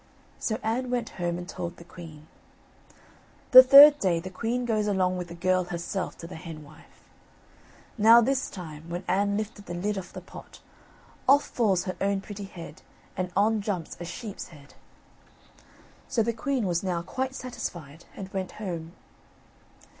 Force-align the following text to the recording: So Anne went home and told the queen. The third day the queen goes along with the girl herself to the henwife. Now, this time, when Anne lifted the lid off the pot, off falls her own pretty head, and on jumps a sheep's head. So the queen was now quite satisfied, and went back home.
So 0.39 0.59
Anne 0.63 0.89
went 0.89 1.09
home 1.21 1.37
and 1.37 1.47
told 1.47 1.77
the 1.77 1.83
queen. 1.83 2.25
The 3.51 3.61
third 3.61 3.99
day 3.99 4.19
the 4.19 4.31
queen 4.31 4.65
goes 4.65 4.87
along 4.87 5.15
with 5.17 5.27
the 5.27 5.35
girl 5.35 5.65
herself 5.65 6.17
to 6.17 6.25
the 6.27 6.37
henwife. 6.37 7.07
Now, 7.99 8.19
this 8.19 8.49
time, 8.49 8.89
when 8.89 9.03
Anne 9.07 9.37
lifted 9.37 9.67
the 9.67 9.75
lid 9.75 9.99
off 9.99 10.11
the 10.11 10.19
pot, 10.19 10.59
off 11.29 11.45
falls 11.45 11.83
her 11.83 11.97
own 12.01 12.19
pretty 12.19 12.45
head, 12.45 12.81
and 13.15 13.31
on 13.37 13.61
jumps 13.61 13.95
a 13.99 14.05
sheep's 14.05 14.47
head. 14.47 14.73
So 16.07 16.23
the 16.23 16.33
queen 16.33 16.65
was 16.65 16.81
now 16.81 17.03
quite 17.03 17.35
satisfied, 17.35 18.05
and 18.15 18.27
went 18.33 18.49
back 18.49 18.57
home. 18.57 18.93